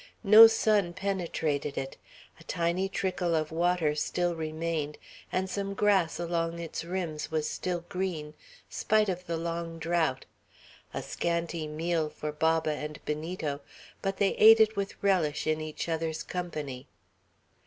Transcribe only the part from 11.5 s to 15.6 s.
meal for Baba and Benito, but they ate it with relish